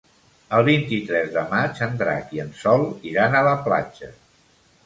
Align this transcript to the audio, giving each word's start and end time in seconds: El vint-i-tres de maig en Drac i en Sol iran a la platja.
El 0.59 0.63
vint-i-tres 0.69 1.29
de 1.35 1.43
maig 1.51 1.83
en 1.87 1.93
Drac 2.01 2.33
i 2.39 2.43
en 2.47 2.51
Sol 2.65 2.89
iran 3.13 3.39
a 3.43 3.47
la 3.53 3.55
platja. 3.69 4.15